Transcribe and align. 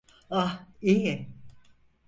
Ah, 0.31 0.65
iyi. 0.81 1.29